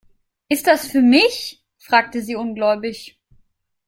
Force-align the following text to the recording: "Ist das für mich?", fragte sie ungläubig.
"Ist 0.49 0.65
das 0.65 0.87
für 0.87 1.01
mich?", 1.03 1.63
fragte 1.77 2.23
sie 2.23 2.35
ungläubig. 2.35 3.19